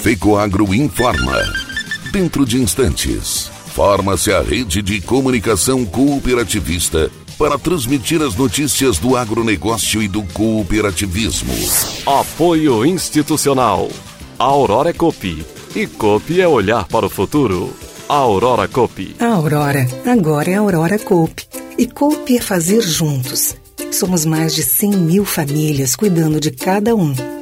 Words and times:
FECOAGRO 0.00 0.74
informa. 0.74 1.42
Dentro 2.10 2.46
de 2.46 2.56
instantes, 2.56 3.50
forma-se 3.74 4.32
a 4.32 4.40
rede 4.40 4.80
de 4.80 4.98
comunicação 4.98 5.84
cooperativista 5.84 7.10
para 7.36 7.58
transmitir 7.58 8.22
as 8.22 8.34
notícias 8.34 8.96
do 8.96 9.14
agronegócio 9.14 10.02
e 10.02 10.08
do 10.08 10.22
cooperativismo. 10.22 11.52
Apoio 12.06 12.86
institucional. 12.86 13.90
A 14.38 14.44
Aurora 14.44 14.88
é 14.88 14.94
Copi. 14.94 15.44
E 15.76 15.86
Copi 15.86 16.40
é 16.40 16.48
olhar 16.48 16.88
para 16.88 17.04
o 17.04 17.10
futuro. 17.10 17.70
A 18.08 18.14
Aurora 18.14 18.66
Copi. 18.66 19.14
A 19.20 19.26
Aurora, 19.26 19.86
agora 20.06 20.50
é 20.50 20.54
a 20.54 20.60
Aurora 20.60 20.98
Copi. 20.98 21.46
E 21.76 21.86
Copi 21.86 22.38
é 22.38 22.40
fazer 22.40 22.80
juntos. 22.80 23.54
Somos 23.92 24.24
mais 24.24 24.54
de 24.54 24.62
100 24.62 24.92
mil 24.92 25.26
famílias 25.26 25.94
cuidando 25.94 26.40
de 26.40 26.50
cada 26.50 26.96
um. 26.96 27.14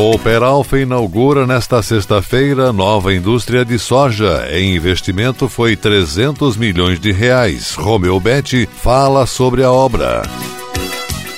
Coop. 0.00 0.20
Cooperalfa 0.20 0.78
inaugura 0.78 1.46
nesta 1.46 1.82
sexta-feira 1.82 2.72
nova 2.72 3.12
indústria 3.14 3.64
de 3.64 3.78
soja. 3.78 4.46
Em 4.52 4.76
investimento 4.76 5.48
foi 5.48 5.74
300 5.74 6.56
milhões 6.58 7.00
de 7.00 7.10
reais. 7.10 7.74
Romeu 7.74 8.20
Betti 8.20 8.68
fala 8.70 9.26
sobre 9.26 9.64
a 9.64 9.72
obra. 9.72 10.22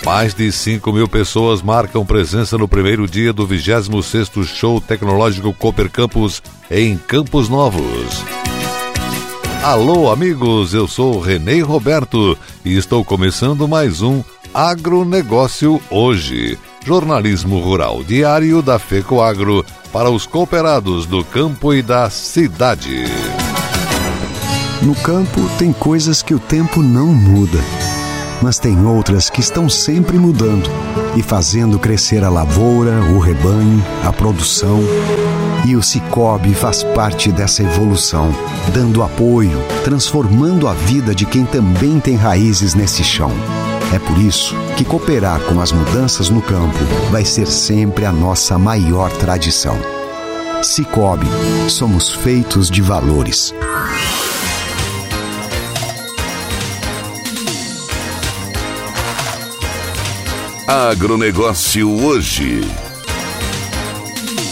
Mais 0.05 0.35
de 0.35 0.51
5 0.51 0.93
mil 0.93 1.09
pessoas 1.09 1.63
marcam 1.63 2.05
presença 2.05 2.59
no 2.59 2.67
primeiro 2.67 3.07
dia 3.07 3.33
do 3.33 3.47
26º 3.47 4.45
Show 4.45 4.81
Tecnológico 4.81 5.55
Cooper 5.55 5.89
Campus 5.89 6.43
em 6.71 6.97
Campos 6.97 7.49
Novos. 7.49 8.25
Alô, 9.63 10.11
amigos, 10.11 10.75
eu 10.75 10.89
sou 10.89 11.21
Renê 11.21 11.61
Roberto 11.61 12.37
e 12.65 12.77
estou 12.77 13.05
começando 13.05 13.69
mais 13.69 14.03
um 14.03 14.23
Agronegócio 14.53 15.81
Hoje 15.89 16.59
jornalismo 16.85 17.59
rural 17.59 18.03
diário 18.03 18.61
da 18.61 18.79
FECOAGRO 18.79 19.65
para 19.93 20.11
os 20.11 20.27
cooperados 20.27 21.07
do 21.07 21.25
campo 21.25 21.73
e 21.73 21.83
da 21.83 22.11
cidade. 22.11 23.05
No 24.83 24.95
campo 24.97 25.41
tem 25.59 25.73
coisas 25.73 26.23
que 26.23 26.35
o 26.35 26.41
tempo 26.41 26.83
não 26.83 27.07
muda, 27.07 27.59
mas 28.41 28.59
tem 28.59 28.85
outras 28.85 29.31
que 29.31 29.41
estão 29.41 29.69
sempre 29.69 30.19
mudando 30.19 30.69
e 31.17 31.23
fazendo 31.23 31.79
crescer 31.79 32.25
a 32.25 32.31
lavoura, 32.31 33.01
o 33.15 33.21
rebanho, 33.21 33.85
a 34.05 34.13
produção. 34.13 34.81
E 35.65 35.77
o 35.77 35.83
Cicobi 35.83 36.53
faz 36.53 36.83
parte 36.83 37.31
dessa 37.31 37.63
evolução, 37.63 38.35
dando 38.75 39.03
apoio, 39.03 39.57
transformando 39.85 40.67
a 40.67 40.73
vida 40.73 41.15
de 41.15 41.25
quem 41.25 41.45
também 41.45 42.01
tem 42.01 42.17
raízes 42.17 42.75
nesse 42.75 43.05
chão. 43.05 43.31
É 43.93 43.98
por 43.98 44.17
isso 44.17 44.55
que 44.77 44.87
cooperar 44.87 45.39
com 45.43 45.61
as 45.61 45.71
mudanças 45.71 46.31
no 46.31 46.41
campo 46.41 46.79
vai 47.11 47.27
ser 47.27 47.47
sempre 47.47 48.07
a 48.07 48.12
nossa 48.12 48.59
maior 48.59 49.11
tradição. 49.12 49.79
Cicobi, 50.62 51.27
somos 51.69 52.11
feitos 52.11 52.70
de 52.70 52.81
valores. 52.81 53.53
Agronegócio 60.67 62.03
hoje. 62.03 62.63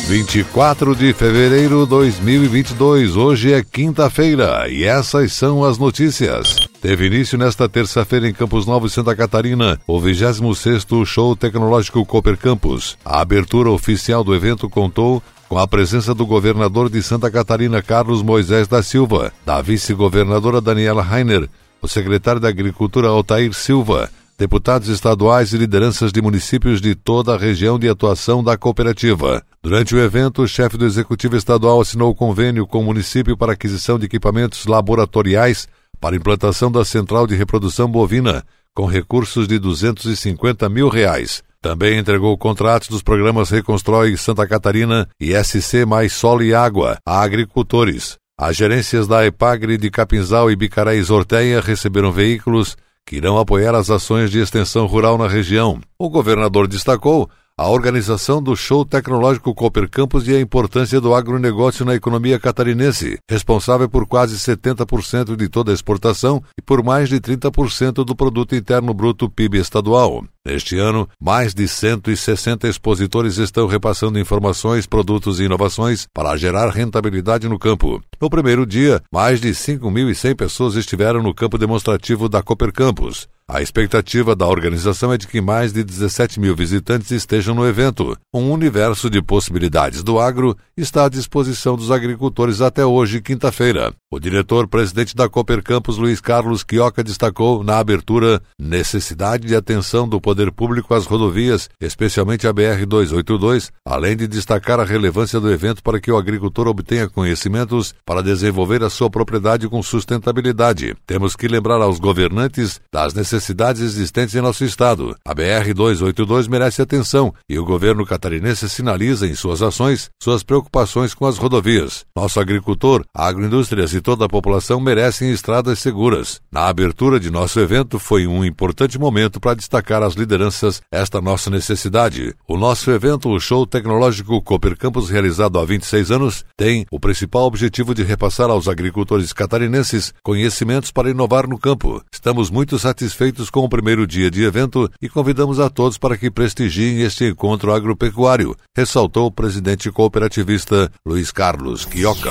24 0.06 0.94
de 0.94 1.14
fevereiro 1.14 1.84
de 1.84 1.90
2022. 1.90 3.16
Hoje 3.16 3.54
é 3.54 3.62
quinta-feira 3.62 4.68
e 4.68 4.84
essas 4.84 5.32
são 5.32 5.64
as 5.64 5.78
notícias. 5.78 6.69
Teve 6.80 7.08
início 7.08 7.36
nesta 7.36 7.68
terça-feira 7.68 8.26
em 8.26 8.32
Campos 8.32 8.64
Novos, 8.64 8.94
Santa 8.94 9.14
Catarina, 9.14 9.78
o 9.86 10.00
26º 10.00 11.04
Show 11.04 11.36
Tecnológico 11.36 12.06
Cooper 12.06 12.38
Campus. 12.38 12.96
A 13.04 13.20
abertura 13.20 13.70
oficial 13.70 14.24
do 14.24 14.34
evento 14.34 14.66
contou 14.66 15.22
com 15.46 15.58
a 15.58 15.68
presença 15.68 16.14
do 16.14 16.24
governador 16.24 16.88
de 16.88 17.02
Santa 17.02 17.30
Catarina, 17.30 17.82
Carlos 17.82 18.22
Moisés 18.22 18.66
da 18.66 18.82
Silva, 18.82 19.30
da 19.44 19.60
vice-governadora 19.60 20.58
Daniela 20.58 21.02
Rainer, 21.02 21.50
o 21.82 21.88
secretário 21.88 22.40
da 22.40 22.48
Agricultura, 22.48 23.08
Altair 23.08 23.52
Silva, 23.52 24.10
deputados 24.38 24.88
estaduais 24.88 25.52
e 25.52 25.58
lideranças 25.58 26.10
de 26.10 26.22
municípios 26.22 26.80
de 26.80 26.94
toda 26.94 27.34
a 27.34 27.38
região 27.38 27.78
de 27.78 27.90
atuação 27.90 28.42
da 28.42 28.56
cooperativa. 28.56 29.42
Durante 29.62 29.94
o 29.94 30.00
evento, 30.00 30.40
o 30.40 30.48
chefe 30.48 30.78
do 30.78 30.86
Executivo 30.86 31.36
Estadual 31.36 31.78
assinou 31.78 32.10
o 32.10 32.14
convênio 32.14 32.66
com 32.66 32.80
o 32.80 32.84
município 32.84 33.36
para 33.36 33.52
aquisição 33.52 33.98
de 33.98 34.06
equipamentos 34.06 34.64
laboratoriais 34.64 35.68
para 36.00 36.16
implantação 36.16 36.72
da 36.72 36.84
central 36.84 37.26
de 37.26 37.34
reprodução 37.34 37.88
bovina, 37.88 38.44
com 38.74 38.86
recursos 38.86 39.46
de 39.46 39.58
250 39.58 40.68
mil 40.68 40.88
reais. 40.88 41.42
Também 41.60 41.98
entregou 41.98 42.36
contratos 42.38 42.88
dos 42.88 43.02
programas 43.02 43.50
Reconstrói 43.50 44.16
Santa 44.16 44.46
Catarina 44.46 45.06
e 45.20 45.32
SC 45.34 45.84
Mais 45.84 46.12
Solo 46.12 46.42
e 46.42 46.54
Água 46.54 46.98
a 47.04 47.20
agricultores. 47.20 48.16
As 48.38 48.56
gerências 48.56 49.06
da 49.06 49.26
EPAGRE 49.26 49.76
de 49.76 49.90
Capinzal 49.90 50.50
e 50.50 50.56
Bicaré 50.56 50.96
e 50.96 51.02
Zorteia 51.02 51.60
receberam 51.60 52.10
veículos 52.10 52.74
que 53.04 53.16
irão 53.16 53.36
apoiar 53.38 53.74
as 53.74 53.90
ações 53.90 54.30
de 54.30 54.38
extensão 54.38 54.86
rural 54.86 55.18
na 55.18 55.28
região. 55.28 55.78
O 55.98 56.08
governador 56.08 56.66
destacou 56.66 57.28
a 57.60 57.68
organização 57.68 58.42
do 58.42 58.56
Show 58.56 58.86
Tecnológico 58.86 59.54
Cooper 59.54 59.86
Campus 59.86 60.26
e 60.26 60.34
a 60.34 60.40
importância 60.40 60.98
do 60.98 61.14
agronegócio 61.14 61.84
na 61.84 61.94
economia 61.94 62.40
catarinense, 62.40 63.18
responsável 63.30 63.86
por 63.86 64.06
quase 64.06 64.34
70% 64.36 65.36
de 65.36 65.46
toda 65.46 65.70
a 65.70 65.74
exportação 65.74 66.42
e 66.58 66.62
por 66.62 66.82
mais 66.82 67.10
de 67.10 67.20
30% 67.20 68.02
do 68.02 68.16
produto 68.16 68.54
interno 68.54 68.94
bruto 68.94 69.28
PIB 69.28 69.58
estadual. 69.58 70.24
Neste 70.42 70.78
ano, 70.78 71.06
mais 71.20 71.52
de 71.52 71.68
160 71.68 72.66
expositores 72.66 73.36
estão 73.36 73.66
repassando 73.66 74.18
informações, 74.18 74.86
produtos 74.86 75.38
e 75.38 75.44
inovações 75.44 76.06
para 76.14 76.34
gerar 76.38 76.70
rentabilidade 76.70 77.46
no 77.46 77.58
campo. 77.58 78.02
No 78.18 78.30
primeiro 78.30 78.64
dia, 78.64 79.02
mais 79.12 79.38
de 79.38 79.50
5.100 79.50 80.34
pessoas 80.34 80.76
estiveram 80.76 81.22
no 81.22 81.34
campo 81.34 81.58
demonstrativo 81.58 82.26
da 82.26 82.42
Cooper 82.42 82.72
Campus. 82.72 83.28
A 83.52 83.60
expectativa 83.60 84.36
da 84.36 84.46
organização 84.46 85.12
é 85.12 85.18
de 85.18 85.26
que 85.26 85.40
mais 85.40 85.72
de 85.72 85.82
17 85.82 86.38
mil 86.38 86.54
visitantes 86.54 87.10
estejam 87.10 87.52
no 87.52 87.66
evento. 87.66 88.16
Um 88.32 88.52
universo 88.52 89.10
de 89.10 89.20
possibilidades 89.20 90.04
do 90.04 90.20
agro 90.20 90.56
está 90.76 91.06
à 91.06 91.08
disposição 91.08 91.74
dos 91.74 91.90
agricultores 91.90 92.60
até 92.60 92.86
hoje, 92.86 93.20
quinta-feira. 93.20 93.92
O 94.08 94.20
diretor-presidente 94.20 95.16
da 95.16 95.28
Cooper 95.28 95.64
Campus, 95.64 95.96
Luiz 95.96 96.20
Carlos 96.20 96.62
Quioca, 96.62 97.02
destacou 97.02 97.64
na 97.64 97.78
abertura 97.78 98.40
necessidade 98.56 99.48
de 99.48 99.56
atenção 99.56 100.08
do 100.08 100.20
poder 100.20 100.52
público 100.52 100.94
às 100.94 101.06
rodovias, 101.06 101.68
especialmente 101.80 102.46
a 102.46 102.54
BR-282, 102.54 103.70
além 103.84 104.16
de 104.16 104.28
destacar 104.28 104.78
a 104.78 104.84
relevância 104.84 105.40
do 105.40 105.50
evento 105.50 105.82
para 105.82 106.00
que 106.00 106.12
o 106.12 106.16
agricultor 106.16 106.68
obtenha 106.68 107.08
conhecimentos 107.08 107.96
para 108.06 108.22
desenvolver 108.22 108.84
a 108.84 108.90
sua 108.90 109.10
propriedade 109.10 109.68
com 109.68 109.82
sustentabilidade. 109.82 110.94
Temos 111.04 111.34
que 111.34 111.48
lembrar 111.48 111.80
aos 111.80 111.98
governantes 111.98 112.80
das 112.92 113.12
necessidades 113.12 113.39
necessidades 113.40 113.80
existentes 113.80 114.34
em 114.34 114.42
nosso 114.42 114.64
estado. 114.64 115.16
A 115.24 115.34
BR-282 115.34 116.48
merece 116.48 116.82
atenção 116.82 117.32
e 117.48 117.58
o 117.58 117.64
governo 117.64 118.04
catarinense 118.04 118.68
sinaliza 118.68 119.26
em 119.26 119.34
suas 119.34 119.62
ações 119.62 120.10
suas 120.22 120.42
preocupações 120.42 121.14
com 121.14 121.26
as 121.26 121.38
rodovias. 121.38 122.04
Nosso 122.14 122.38
agricultor, 122.38 123.02
agroindústrias 123.14 123.94
e 123.94 124.00
toda 124.00 124.26
a 124.26 124.28
população 124.28 124.78
merecem 124.78 125.30
estradas 125.30 125.78
seguras. 125.78 126.40
Na 126.52 126.68
abertura 126.68 127.18
de 127.18 127.30
nosso 127.30 127.58
evento 127.58 127.98
foi 127.98 128.26
um 128.26 128.44
importante 128.44 128.98
momento 128.98 129.40
para 129.40 129.54
destacar 129.54 130.02
às 130.02 130.14
lideranças 130.14 130.82
esta 130.92 131.20
nossa 131.20 131.48
necessidade. 131.48 132.34
O 132.46 132.58
nosso 132.58 132.90
evento, 132.90 133.30
o 133.30 133.40
Show 133.40 133.66
Tecnológico 133.66 134.42
Cooper 134.42 134.76
Campus, 134.76 135.08
realizado 135.08 135.58
há 135.58 135.64
26 135.64 136.10
anos, 136.10 136.44
tem 136.56 136.84
o 136.90 137.00
principal 137.00 137.44
objetivo 137.44 137.94
de 137.94 138.02
repassar 138.02 138.50
aos 138.50 138.68
agricultores 138.68 139.32
catarinenses 139.32 140.12
conhecimentos 140.22 140.90
para 140.90 141.10
inovar 141.10 141.48
no 141.48 141.58
campo. 141.58 142.02
Estamos 142.12 142.50
muito 142.50 142.78
satisfeitos 142.78 143.29
satisfeitos 143.30 143.50
com 143.50 143.64
o 143.64 143.68
primeiro 143.68 144.06
dia 144.06 144.30
de 144.30 144.42
evento 144.44 144.90
e 145.00 145.08
convidamos 145.08 145.58
a 145.58 145.70
todos 145.70 145.96
para 145.96 146.16
que 146.16 146.30
prestigiem 146.30 147.02
este 147.02 147.24
encontro 147.24 147.72
agropecuário, 147.72 148.56
ressaltou 148.76 149.26
o 149.26 149.32
presidente 149.32 149.90
cooperativista 149.90 150.90
Luiz 151.06 151.30
Carlos 151.30 151.84
Quioca. 151.84 152.30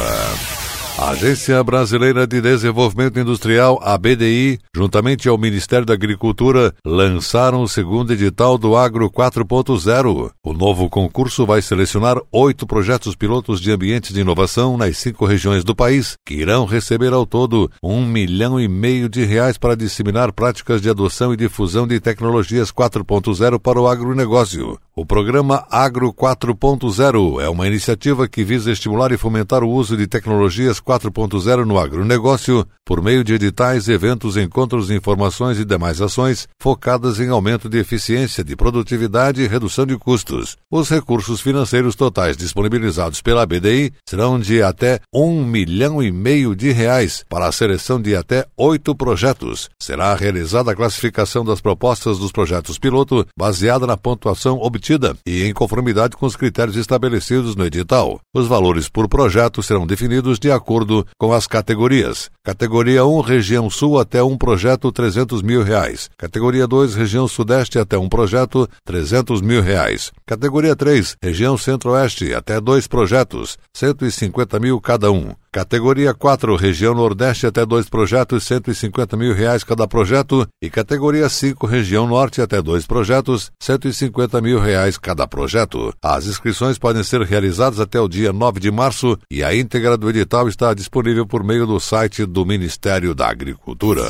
A 1.01 1.11
Agência 1.11 1.63
Brasileira 1.63 2.27
de 2.27 2.41
Desenvolvimento 2.41 3.17
Industrial, 3.17 3.79
a 3.81 3.97
BDI, 3.97 4.59
juntamente 4.75 5.29
ao 5.29 5.37
Ministério 5.37 5.85
da 5.85 5.93
Agricultura, 5.93 6.75
lançaram 6.85 7.61
o 7.61 7.69
segundo 7.69 8.11
edital 8.11 8.57
do 8.57 8.75
Agro 8.75 9.09
4.0. 9.09 10.29
O 10.43 10.53
novo 10.53 10.89
concurso 10.89 11.45
vai 11.45 11.61
selecionar 11.61 12.17
oito 12.29 12.67
projetos 12.67 13.15
pilotos 13.15 13.61
de 13.61 13.71
ambientes 13.71 14.13
de 14.13 14.19
inovação 14.19 14.75
nas 14.75 14.97
cinco 14.97 15.25
regiões 15.25 15.63
do 15.63 15.73
país, 15.73 16.17
que 16.27 16.33
irão 16.33 16.65
receber 16.65 17.13
ao 17.13 17.25
todo 17.25 17.71
um 17.81 18.05
milhão 18.05 18.59
e 18.59 18.67
meio 18.67 19.07
de 19.07 19.23
reais 19.23 19.57
para 19.57 19.77
disseminar 19.77 20.33
práticas 20.33 20.81
de 20.81 20.89
adoção 20.89 21.33
e 21.33 21.37
difusão 21.37 21.87
de 21.87 21.97
tecnologias 22.01 22.73
4.0 22.73 23.57
para 23.57 23.79
o 23.79 23.87
agronegócio. 23.87 24.77
O 24.99 25.05
programa 25.05 25.65
Agro 25.71 26.13
4.0 26.13 27.41
é 27.41 27.47
uma 27.47 27.65
iniciativa 27.65 28.27
que 28.27 28.43
visa 28.43 28.69
estimular 28.69 29.13
e 29.13 29.17
fomentar 29.17 29.63
o 29.63 29.69
uso 29.69 29.95
de 29.95 30.05
tecnologias 30.05 30.81
4.0 30.81 31.63
no 31.63 31.79
agronegócio 31.79 32.67
por 32.85 33.01
meio 33.01 33.23
de 33.23 33.35
editais, 33.35 33.87
eventos, 33.87 34.35
encontros, 34.35 34.91
informações 34.91 35.57
e 35.57 35.63
demais 35.63 36.01
ações 36.01 36.49
focadas 36.61 37.17
em 37.21 37.29
aumento 37.29 37.69
de 37.69 37.77
eficiência, 37.77 38.43
de 38.43 38.57
produtividade 38.57 39.41
e 39.41 39.47
redução 39.47 39.85
de 39.85 39.97
custos. 39.97 40.57
Os 40.69 40.89
recursos 40.89 41.39
financeiros 41.39 41.95
totais 41.95 42.35
disponibilizados 42.35 43.21
pela 43.21 43.45
BDI 43.45 43.93
serão 44.05 44.37
de 44.37 44.61
até 44.61 44.99
um 45.13 45.45
milhão 45.45 46.03
e 46.03 46.11
meio 46.11 46.53
de 46.53 46.73
reais 46.73 47.23
para 47.29 47.47
a 47.47 47.53
seleção 47.53 48.01
de 48.01 48.17
até 48.17 48.45
oito 48.57 48.93
projetos. 48.93 49.69
Será 49.81 50.13
realizada 50.13 50.71
a 50.71 50.75
classificação 50.75 51.45
das 51.45 51.61
propostas 51.61 52.17
dos 52.17 52.33
projetos 52.33 52.77
piloto 52.77 53.25
baseada 53.37 53.87
na 53.87 53.95
pontuação 53.95 54.57
obtida 54.57 54.88
e 55.25 55.43
em 55.43 55.53
conformidade 55.53 56.15
com 56.15 56.25
os 56.25 56.35
critérios 56.35 56.75
estabelecidos 56.75 57.55
no 57.55 57.65
edital. 57.65 58.19
Os 58.33 58.47
valores 58.47 58.89
por 58.89 59.07
projeto 59.07 59.61
serão 59.61 59.85
definidos 59.85 60.39
de 60.39 60.51
acordo 60.51 61.05
com 61.17 61.31
as 61.31 61.45
categorias. 61.45 62.29
Categoria 62.43 63.05
1, 63.05 63.21
região 63.21 63.69
sul 63.69 63.99
até 63.99 64.23
um 64.23 64.37
projeto, 64.37 64.91
300 64.91 65.41
mil 65.41 65.61
reais. 65.61 66.09
Categoria 66.17 66.65
2, 66.65 66.95
região 66.95 67.27
sudeste 67.27 67.77
até 67.77 67.97
um 67.97 68.09
projeto, 68.09 68.67
300 68.83 69.41
mil 69.41 69.61
reais. 69.61 70.11
Categoria 70.25 70.75
3, 70.75 71.17
região 71.21 71.57
centro-oeste 71.57 72.33
até 72.33 72.59
dois 72.59 72.87
projetos, 72.87 73.57
150 73.73 74.59
mil 74.59 74.79
cada 74.81 75.11
um. 75.11 75.33
Categoria 75.51 76.13
4, 76.13 76.55
região 76.55 76.93
Nordeste 76.93 77.47
até 77.47 77.65
dois 77.65 77.89
projetos, 77.89 78.43
150 78.43 79.17
mil 79.17 79.33
reais 79.33 79.63
cada 79.63 79.87
projeto. 79.87 80.47
E 80.61 80.69
categoria 80.69 81.27
5, 81.27 81.65
região 81.65 82.05
Norte 82.07 82.39
até 82.39 82.61
dois 82.61 82.85
projetos, 82.85 83.51
150 83.59 84.39
mil 84.41 84.59
reais 84.59 84.95
cada 84.95 85.27
projeto. 85.27 85.91
As 86.03 86.27
inscrições 86.27 86.77
podem 86.77 87.01
ser 87.01 87.21
realizadas 87.21 87.79
até 87.79 87.99
o 87.99 88.07
dia 88.07 88.31
9 88.31 88.59
de 88.59 88.69
março 88.69 89.17
e 89.31 89.43
a 89.43 89.55
íntegra 89.55 89.97
do 89.97 90.07
edital 90.07 90.47
está 90.47 90.71
disponível 90.75 91.25
por 91.25 91.43
meio 91.43 91.65
do 91.65 91.79
site 91.79 92.27
do 92.27 92.45
Ministério 92.45 93.15
da 93.15 93.27
Agricultura. 93.27 94.03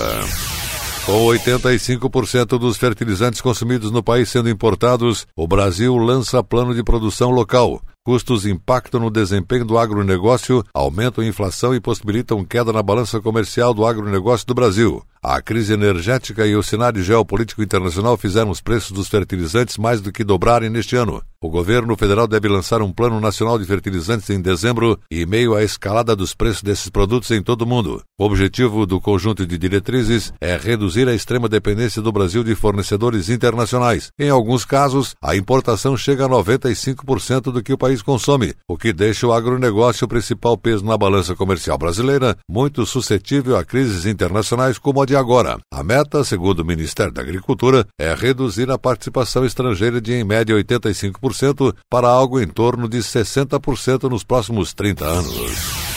Com 1.06 1.25
85% 1.25 2.59
dos 2.59 2.75
fertilizantes 2.75 3.39
consumidos 3.39 3.91
no 3.91 4.03
país 4.03 4.27
sendo 4.30 4.50
importados, 4.50 5.25
o 5.38 5.47
Brasil 5.47 5.95
lança 5.95 6.44
plano 6.44 6.75
de 6.75 6.83
produção 6.83 7.30
local. 7.31 7.81
Custos 8.10 8.44
impactam 8.48 9.00
no 9.00 9.12
desempenho 9.12 9.64
do 9.64 9.78
agronegócio, 9.78 10.66
aumentam 10.74 11.24
a 11.24 11.28
inflação 11.28 11.76
e 11.76 11.80
possibilitam 11.80 12.44
queda 12.44 12.74
na 12.74 12.82
balança 12.82 13.22
comercial 13.22 13.72
do 13.72 13.86
agronegócio 13.86 14.48
do 14.48 14.56
Brasil. 14.56 15.04
A 15.21 15.42
crise 15.42 15.74
energética 15.74 16.48
e 16.48 16.56
o 16.56 16.63
cenário 16.63 17.04
geopolítico 17.04 17.62
internacional 17.62 18.16
fizeram 18.16 18.50
os 18.50 18.62
preços 18.62 18.92
dos 18.92 19.10
fertilizantes 19.10 19.77
mais 19.77 20.00
do 20.00 20.13
que 20.13 20.24
dobrarem 20.24 20.69
neste 20.69 20.95
ano. 20.95 21.21
O 21.42 21.50
governo 21.50 21.95
federal 21.98 22.27
deve 22.27 22.48
lançar 22.48 22.81
um 22.81 22.92
plano 22.92 23.19
nacional 23.19 23.60
de 23.60 23.66
fertilizantes 23.66 24.30
em 24.30 24.42
dezembro 24.42 25.00
e 25.10 25.25
meio 25.25 25.56
à 25.56 25.63
escalada 25.63 26.16
dos 26.16 26.33
preços 26.33 26.62
desses 26.62 26.89
produtos 26.89 27.31
em 27.31 27.42
todo 27.42 27.63
o 27.63 27.66
mundo. 27.66 28.01
O 28.18 28.25
objetivo 28.25 28.86
do 28.86 29.00
conjunto 29.00 29.45
de 29.45 29.57
diretrizes 29.57 30.33
é 30.39 30.57
reduzir 30.57 31.07
a 31.07 31.13
extrema 31.13 31.48
dependência 31.50 32.01
do 32.01 32.12
Brasil 32.12 32.44
de 32.44 32.56
fornecedores 32.56 33.30
internacionais. 33.30 34.12
Em 34.19 34.30
alguns 34.30 34.63
casos, 34.63 35.15
a 35.22 35.36
importação 35.36 35.95
chega 35.98 36.25
a 36.25 36.30
95% 36.30 37.44
do 37.51 37.63
que 37.63 37.74
o 37.74 37.77
país 37.77 38.01
consome, 38.01 38.54
o 38.68 38.77
que 38.77 38.92
deixa 38.94 39.27
o 39.27 39.33
agronegócio 39.33 40.06
o 40.06 40.10
principal 40.10 40.57
peso 40.57 40.86
na 40.86 40.98
balança 40.98 41.36
comercial 41.36 41.77
brasileira, 41.77 42.38
muito 42.50 42.86
suscetível 42.86 43.57
a 43.57 43.63
crises 43.63 44.06
internacionais 44.06 44.77
como 44.77 45.01
a 45.01 45.09
de 45.10 45.16
agora. 45.16 45.58
A 45.74 45.84
meta, 45.84 46.24
segundo 46.24 46.60
o 46.60 46.66
Ministério 46.66 47.12
da 47.12 47.22
Agricultura, 47.22 47.86
é 47.98 48.14
reduzir 48.14 48.70
a 48.70 48.78
participação 48.78 49.44
estrangeira 49.44 50.00
de 50.00 50.14
em 50.14 50.24
média 50.24 50.56
85% 50.56 51.76
para 51.90 52.08
algo 52.08 52.40
em 52.40 52.48
torno 52.48 52.88
de 52.88 53.00
60% 53.00 54.04
nos 54.04 54.24
próximos 54.24 54.72
30 54.74 55.06
anos. 55.06 55.88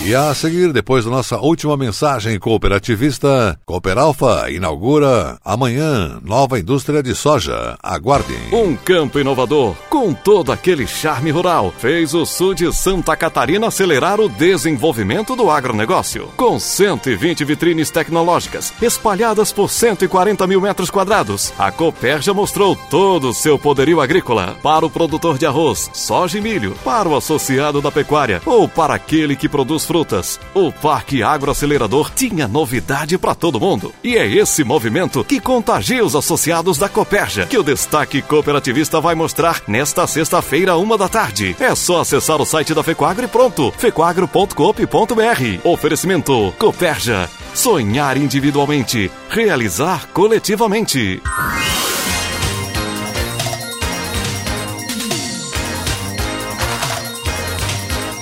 E 0.00 0.14
a 0.14 0.32
seguir, 0.34 0.72
depois 0.72 1.04
da 1.04 1.10
nossa 1.10 1.38
última 1.38 1.76
mensagem 1.76 2.38
cooperativista, 2.38 3.58
Cooperalfa 3.64 4.50
inaugura 4.50 5.38
amanhã 5.42 6.20
nova 6.22 6.58
indústria 6.58 7.02
de 7.02 7.14
soja. 7.14 7.76
Aguardem. 7.82 8.36
Um 8.52 8.76
campo 8.76 9.18
inovador 9.18 9.74
com 9.88 10.12
todo 10.12 10.52
aquele 10.52 10.86
charme 10.86 11.30
rural 11.30 11.72
fez 11.78 12.12
o 12.12 12.26
sul 12.26 12.54
de 12.54 12.70
Santa 12.74 13.16
Catarina 13.16 13.68
acelerar 13.68 14.20
o 14.20 14.28
desenvolvimento 14.28 15.34
do 15.34 15.50
agronegócio. 15.50 16.28
Com 16.36 16.60
120 16.60 17.44
vitrines 17.44 17.90
tecnológicas 17.90 18.72
espalhadas 18.82 19.50
por 19.50 19.70
140 19.70 20.46
mil 20.46 20.60
metros 20.60 20.90
quadrados, 20.90 21.52
a 21.58 21.72
Cooperja 21.72 22.34
mostrou 22.34 22.76
todo 22.90 23.30
o 23.30 23.34
seu 23.34 23.58
poderio 23.58 24.00
agrícola 24.00 24.56
para 24.62 24.84
o 24.84 24.90
produtor 24.90 25.38
de 25.38 25.46
arroz, 25.46 25.90
soja 25.94 26.36
e 26.36 26.40
milho, 26.40 26.76
para 26.84 27.08
o 27.08 27.16
associado 27.16 27.80
da 27.80 27.90
pecuária 27.90 28.42
ou 28.44 28.68
para 28.68 28.94
aquele 28.94 29.34
que 29.34 29.48
produz 29.48 29.85
frutas. 29.86 30.38
O 30.52 30.70
Parque 30.72 31.22
Agroacelerador 31.22 32.10
tinha 32.10 32.46
novidade 32.46 33.16
para 33.16 33.34
todo 33.34 33.60
mundo. 33.60 33.94
E 34.02 34.16
é 34.16 34.26
esse 34.26 34.64
movimento 34.64 35.24
que 35.24 35.40
contagia 35.40 36.04
os 36.04 36.14
associados 36.14 36.76
da 36.76 36.88
Coperja, 36.88 37.46
que 37.46 37.56
o 37.56 37.62
Destaque 37.62 38.20
Cooperativista 38.20 39.00
vai 39.00 39.14
mostrar 39.14 39.62
nesta 39.66 40.06
sexta-feira, 40.06 40.76
uma 40.76 40.98
da 40.98 41.08
tarde. 41.08 41.56
É 41.58 41.74
só 41.74 42.00
acessar 42.00 42.40
o 42.40 42.46
site 42.46 42.74
da 42.74 42.82
Fecoagro 42.82 43.24
e 43.24 43.28
pronto. 43.28 43.72
fecoagro.coop.br. 43.78 45.60
Oferecimento 45.64 46.52
Coperja. 46.58 47.30
Sonhar 47.54 48.16
individualmente, 48.16 49.10
realizar 49.30 50.08
coletivamente. 50.12 51.22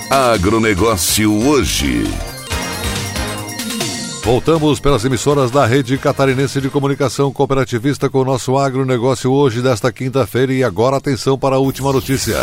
Agronegócio 0.09 1.47
hoje. 1.47 2.03
Voltamos 4.23 4.79
pelas 4.79 5.03
emissoras 5.03 5.49
da 5.49 5.65
Rede 5.65 5.97
Catarinense 5.97 6.61
de 6.61 6.69
Comunicação 6.69 7.33
Cooperativista 7.33 8.07
com 8.07 8.19
o 8.19 8.25
nosso 8.25 8.55
agronegócio 8.55 9.31
hoje 9.31 9.63
desta 9.63 9.91
quinta-feira 9.91 10.53
e 10.53 10.63
agora 10.63 10.97
atenção 10.97 11.39
para 11.39 11.55
a 11.55 11.59
última 11.59 11.91
notícia. 11.91 12.37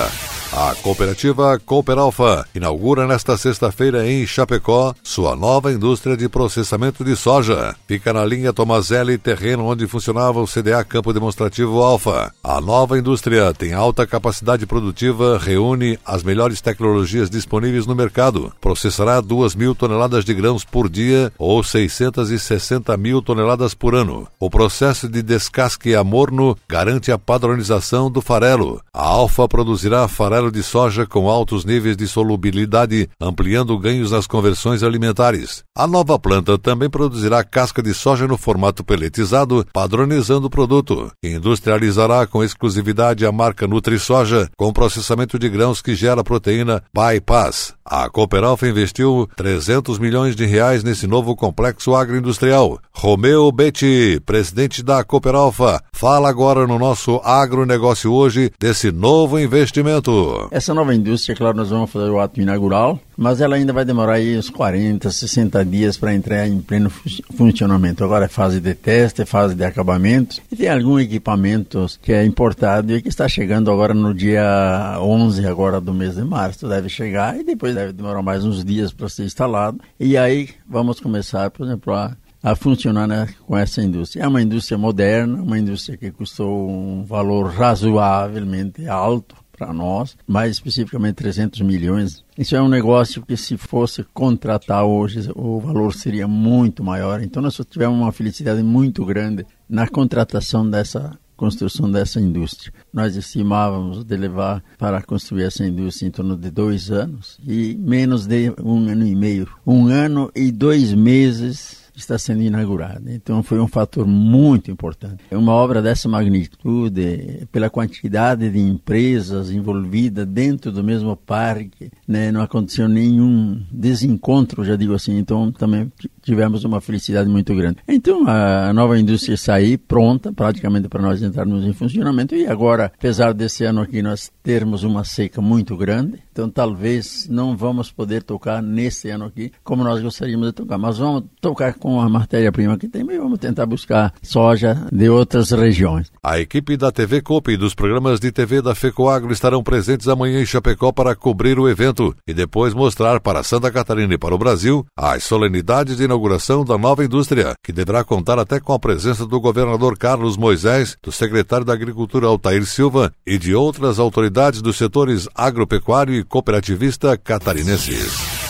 A 0.55 0.75
cooperativa 0.83 1.59
Cooperalfa 1.65 2.47
inaugura 2.55 3.07
nesta 3.07 3.39
sexta-feira 3.39 4.07
em 4.07 4.27
Chapecó 4.27 4.95
sua 5.03 5.35
nova 5.35 5.73
indústria 5.73 6.15
de 6.15 6.29
processamento 6.29 7.03
de 7.03 7.17
soja. 7.17 7.75
Fica 7.89 8.13
na 8.13 8.23
linha 8.23 8.53
Tomazelli, 8.53 9.17
terreno 9.17 9.65
onde 9.65 9.87
funcionava 9.87 10.43
o 10.43 10.47
CDA 10.47 10.85
Campo 10.85 11.11
Demonstrativo 11.11 11.83
Alfa. 11.83 12.35
A 12.45 12.61
nova 12.61 12.99
indústria 12.99 13.55
tem 13.55 13.73
alta 13.73 14.07
capacidade 14.07 14.67
produtiva, 14.67 15.39
reúne 15.39 15.99
as 16.05 16.23
melhores 16.23 16.61
tecnologias 16.61 17.31
disponíveis 17.31 17.87
no 17.87 17.95
mercado. 17.95 18.53
Processará 18.61 19.23
2 19.23 19.55
mil 19.55 19.75
toneladas 19.75 20.23
de 20.23 20.35
grãos 20.35 20.67
por 20.67 20.87
dia 20.87 21.33
ou 21.39 21.65
660 21.65 22.95
mil 22.99 23.23
toneladas 23.23 23.73
por 23.73 23.95
ano. 23.95 24.29
O 24.39 24.51
processo 24.51 25.09
de 25.09 25.23
descasque 25.23 25.95
a 25.95 26.05
morno 26.05 26.55
garante 26.69 27.11
a 27.11 27.17
padronização 27.17 28.11
do 28.11 28.21
farelo. 28.21 28.83
A 28.93 29.03
Alfa 29.03 29.49
produzirá 29.49 30.07
farelo 30.09 30.42
farelo 30.43 30.51
de 30.51 30.63
soja 30.63 31.07
com 31.07 31.29
altos 31.29 31.65
níveis 31.65 31.97
de 31.97 32.09
solubilidade, 32.09 33.09
ampliando 33.21 33.79
ganhos 33.79 34.11
nas 34.11 34.27
conversões 34.27 34.83
alimentares. 34.83 35.63
A 35.77 35.87
nova 35.87 36.19
planta 36.19 36.59
também 36.59 36.91
produzirá 36.91 37.45
casca 37.45 37.83
de 37.83 37.95
soja 37.95 38.27
no 38.27 38.37
formato 38.37 38.83
peletizado, 38.83 39.65
padronizando 39.73 40.47
o 40.47 40.51
produto. 40.51 41.13
Industrializará 41.23 42.27
com 42.27 42.43
exclusividade 42.43 43.25
a 43.25 43.31
marca 43.31 43.67
NutriSoja, 43.67 44.49
com 44.57 44.73
processamento 44.73 45.39
de 45.39 45.49
grãos 45.49 45.81
que 45.81 45.95
gera 45.95 46.25
proteína 46.25 46.83
Bypass. 46.93 47.75
A 47.85 48.09
Cooperalfa 48.09 48.67
investiu 48.67 49.29
300 49.37 49.99
milhões 49.99 50.35
de 50.35 50.47
reais 50.47 50.83
nesse 50.83 51.07
novo 51.07 51.37
complexo 51.37 51.95
agroindustrial. 51.95 52.79
Romeu 52.93 53.51
Betti, 53.53 54.21
presidente 54.25 54.83
da 54.83 55.05
Cooperalfa, 55.05 55.83
fala 55.93 56.29
agora 56.29 56.67
no 56.67 56.79
nosso 56.79 57.21
agronegócio 57.23 58.13
hoje 58.13 58.51
desse 58.59 58.91
novo 58.91 59.39
investimento. 59.39 60.32
Essa 60.51 60.75
nova 60.75 60.95
indústria, 60.95 61.37
claro, 61.37 61.57
nós 61.57 61.71
vamos 61.71 61.91
fazer 61.91 62.11
o 62.11 62.21
ato 62.21 62.41
inaugural, 62.41 63.01
mas 63.17 63.41
ela 63.41 63.57
ainda 63.57 63.73
vai 63.73 63.85
demorar 63.85 64.15
aí 64.15 64.37
uns 64.37 64.51
40, 64.51 65.11
60 65.11 65.65
dias 65.65 65.97
para 65.97 66.15
entrar 66.15 66.47
em 66.47 66.61
pleno 66.61 66.91
funcionamento. 67.37 68.05
Agora 68.05 68.27
é 68.27 68.29
fase 68.29 68.61
de 68.61 68.75
teste, 68.75 69.23
é 69.23 69.25
fase 69.25 69.55
de 69.55 69.65
acabamento 69.65 70.41
e 70.51 70.57
tem 70.57 70.69
algum 70.69 70.99
equipamento 70.99 71.87
que 72.01 72.13
é 72.13 72.25
importado 72.25 72.95
e 72.95 73.03
que 73.03 73.09
está 73.09 73.29
chegando 73.29 73.71
agora 73.71 73.95
no 73.95 74.15
dia 74.15 74.97
11 75.01 75.47
agora 75.47 75.81
do 75.81 75.93
mês 75.93 76.17
de 76.17 76.25
março. 76.25 76.69
Deve 76.69 76.89
chegar 76.89 77.39
e 77.39 77.45
depois 77.45 77.75
deve 77.75 77.93
demorar 77.93 78.23
mais 78.23 78.45
uns 78.45 78.65
dias 78.65 78.93
para 78.93 79.09
ser 79.09 79.25
instalado. 79.25 79.81
E 79.99 80.17
aí 80.17 80.49
vamos 80.69 81.01
começar, 81.01 81.51
por 81.51 81.67
exemplo, 81.67 81.93
a 81.95 82.17
a 82.43 82.57
funcionar 82.57 83.07
né, 83.07 83.29
com 83.47 83.57
essa 83.57 83.81
indústria. 83.81 84.25
É 84.25 84.27
uma 84.27 84.43
indústria 84.43 84.77
moderna, 84.77 85.41
uma 85.41 85.59
indústria 85.59 85.97
que 85.97 86.11
custou 86.11 86.69
um 86.69 87.05
valor 87.05 87.53
razoavelmente 87.53 88.87
alto 88.89 89.42
para 89.63 89.73
nós, 89.73 90.17
mais 90.27 90.51
especificamente 90.53 91.15
300 91.15 91.61
milhões. 91.61 92.25
Isso 92.37 92.57
é 92.57 92.61
um 92.61 92.69
negócio 92.69 93.25
que 93.25 93.37
se 93.37 93.57
fosse 93.57 94.03
contratar 94.13 94.85
hoje, 94.85 95.31
o 95.37 95.61
valor 95.61 95.95
seria 95.95 96.27
muito 96.27 96.83
maior. 96.83 97.23
Então 97.23 97.41
nós 97.41 97.61
tivemos 97.71 97.97
uma 97.97 98.11
felicidade 98.11 98.61
muito 98.61 99.05
grande 99.05 99.47
na 99.69 99.87
contratação 99.87 100.69
dessa 100.69 101.17
construção 101.37 101.91
dessa 101.91 102.21
indústria. 102.21 102.73
Nós 102.93 103.17
estimávamos 103.17 104.05
de 104.05 104.17
levar 104.17 104.63
para 104.79 105.03
construir 105.03 105.45
essa 105.45 105.67
indústria 105.67 106.07
em 106.07 106.11
torno 106.11 106.37
de 106.37 106.51
dois 106.51 106.91
anos 106.91 107.39
e 107.45 107.75
menos 107.81 108.27
de 108.27 108.53
um 108.63 108.89
ano 108.89 109.07
e 109.07 109.15
meio. 109.15 109.49
Um 109.67 109.87
ano 109.87 110.31
e 110.37 110.53
dois 110.53 110.93
meses 110.93 111.82
está 111.95 112.19
sendo 112.19 112.43
inaugurada. 112.43 113.13
Então 113.13 113.43
foi 113.43 113.61
um 113.61 113.67
fator 113.67 114.07
muito 114.07 114.71
importante. 114.71 115.25
É 115.31 115.37
uma 115.37 115.53
obra 115.53 115.83
dessa 115.83 116.09
magnitude, 116.09 117.47
pela 117.51 117.71
quantidade 117.71 118.49
de 118.51 118.59
empresas 118.59 119.51
envolvidas 119.51 120.27
dentro 120.27 120.73
do 120.73 120.83
mesmo 120.83 121.17
parque, 121.17 121.91
né, 122.07 122.33
não 122.33 122.41
aconteceu 122.43 122.89
nenhum 122.89 123.63
desencontro, 123.71 124.65
já 124.65 124.77
digo 124.77 124.95
assim. 124.95 125.19
Então 125.19 125.53
também 125.53 125.91
tivemos 126.23 126.65
uma 126.65 126.81
felicidade 126.81 127.29
muito 127.29 127.55
grande. 127.55 127.79
Então 127.87 128.27
a 128.27 128.73
nova 128.73 128.99
indústria 128.99 129.37
sair 129.37 129.77
pronta, 129.79 130.33
praticamente 130.33 130.89
para 130.89 131.03
nós 131.03 131.23
entrarmos 131.23 131.65
em 131.65 131.73
funcionamento. 131.73 132.35
E 132.35 132.47
agora, 132.47 132.93
apesar 132.95 133.33
desse 133.35 133.65
ano 133.65 133.81
aqui 133.81 134.03
nós 134.03 134.31
termos 134.43 134.83
uma 134.83 135.05
seca 135.05 135.41
muito 135.41 135.77
grande, 135.77 136.19
então 136.33 136.49
talvez 136.49 137.29
não 137.29 137.57
vamos 137.57 137.91
poder 137.91 138.23
tocar 138.23 138.63
nesse 138.63 139.11
ano 139.11 139.27
aqui 139.27 139.53
como 139.63 139.85
nós 139.85 140.01
gostaríamos 140.01 140.49
de 140.49 140.53
tocar, 140.53 140.79
mas 140.79 140.99
vamos 140.99 141.25
tocar 141.41 141.75
com 141.83 142.01
a 142.01 142.09
matéria-prima 142.09 142.79
que 142.79 142.87
tem 142.87 143.03
e 143.03 143.19
vamos 143.19 143.41
tentar 143.41 143.67
buscar 143.67 144.15
soja 144.23 144.87
de 144.93 145.09
outras 145.09 145.51
regiões. 145.51 146.13
A 146.23 146.39
equipe 146.39 146.77
da 146.77 146.93
TV 146.93 147.21
Copa 147.21 147.51
e 147.51 147.57
dos 147.57 147.75
programas 147.75 148.21
de 148.21 148.31
TV 148.31 148.63
da 148.63 148.73
FECOAGro 148.73 149.33
estarão 149.33 149.65
presentes 149.65 150.07
amanhã 150.07 150.41
em 150.41 150.47
Chapecó 150.47 150.93
para 150.93 151.17
cobrir 151.17 151.59
o 151.59 151.69
evento 151.69 152.15
e 152.25 152.33
depois 152.33 152.73
mostrar 152.73 153.19
para 153.19 153.43
Santa 153.43 153.69
Catarina 153.69 154.15
e 154.15 154.19
para 154.19 154.33
o 154.33 154.39
Brasil 154.39 154.87
as 154.97 155.25
solenidades 155.25 155.97
de 155.97 156.05
inauguração 156.05 156.65
da 156.65 156.79
nova 156.79 157.05
indústria, 157.05 157.55
que 157.65 157.73
deverá 157.73 158.05
contar 158.05 158.39
até 158.39 158.61
com 158.61 158.73
a 158.73 158.79
presença 158.79 159.27
do 159.27 159.41
governador 159.41 159.99
Carlos 159.99 160.37
Moisés, 160.37 160.97
do 161.03 161.11
secretário 161.11 161.67
da 161.67 161.73
Agricultura 161.73 162.29
Altair 162.29 162.65
Silva 162.65 163.13
e 163.27 163.37
de 163.37 163.57
outras 163.57 163.99
autoridades 163.99 164.63
dos 164.63 164.79
setores 164.79 165.29
agropecuário 165.35 166.15
e 166.15 166.23
cooperativista 166.23 167.19
catarinense. 167.19 168.42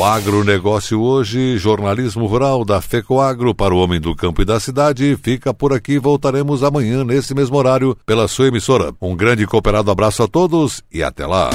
O 0.00 0.02
agronegócio 0.02 0.98
hoje, 0.98 1.58
jornalismo 1.58 2.24
rural 2.24 2.64
da 2.64 2.80
FECOAGro 2.80 3.54
para 3.54 3.74
o 3.74 3.76
homem 3.76 4.00
do 4.00 4.16
campo 4.16 4.40
e 4.40 4.46
da 4.46 4.58
cidade, 4.58 5.14
fica 5.22 5.52
por 5.52 5.74
aqui. 5.74 5.98
Voltaremos 5.98 6.62
amanhã 6.62 7.04
nesse 7.04 7.34
mesmo 7.34 7.58
horário 7.58 7.94
pela 8.06 8.26
sua 8.26 8.48
emissora. 8.48 8.94
Um 8.98 9.14
grande 9.14 9.42
e 9.42 9.46
cooperado 9.46 9.90
abraço 9.90 10.22
a 10.22 10.26
todos 10.26 10.82
e 10.90 11.02
até 11.02 11.26
lá. 11.26 11.50